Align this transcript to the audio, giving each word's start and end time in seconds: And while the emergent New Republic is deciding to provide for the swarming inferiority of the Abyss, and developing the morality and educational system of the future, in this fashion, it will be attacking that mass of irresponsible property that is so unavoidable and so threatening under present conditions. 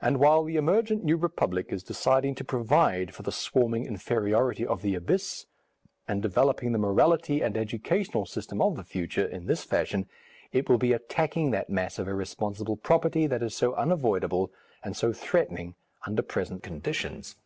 And 0.00 0.18
while 0.18 0.42
the 0.42 0.56
emergent 0.56 1.04
New 1.04 1.16
Republic 1.16 1.66
is 1.68 1.84
deciding 1.84 2.34
to 2.34 2.44
provide 2.44 3.14
for 3.14 3.22
the 3.22 3.30
swarming 3.30 3.86
inferiority 3.86 4.66
of 4.66 4.82
the 4.82 4.96
Abyss, 4.96 5.46
and 6.08 6.20
developing 6.20 6.72
the 6.72 6.80
morality 6.80 7.40
and 7.40 7.56
educational 7.56 8.26
system 8.26 8.60
of 8.60 8.74
the 8.74 8.82
future, 8.82 9.24
in 9.24 9.46
this 9.46 9.62
fashion, 9.62 10.08
it 10.50 10.68
will 10.68 10.78
be 10.78 10.92
attacking 10.92 11.52
that 11.52 11.70
mass 11.70 11.96
of 12.00 12.08
irresponsible 12.08 12.76
property 12.76 13.28
that 13.28 13.40
is 13.40 13.54
so 13.54 13.72
unavoidable 13.76 14.50
and 14.82 14.96
so 14.96 15.12
threatening 15.12 15.76
under 16.04 16.22
present 16.22 16.64
conditions. 16.64 17.36